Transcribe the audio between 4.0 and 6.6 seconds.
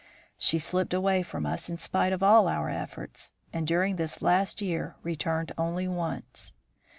last year returned only once.